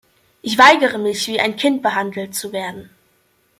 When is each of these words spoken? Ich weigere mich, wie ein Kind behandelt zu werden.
Ich 0.41 0.57
weigere 0.57 0.97
mich, 0.97 1.27
wie 1.27 1.39
ein 1.39 1.57
Kind 1.57 1.83
behandelt 1.83 2.33
zu 2.33 2.51
werden. 2.51 2.89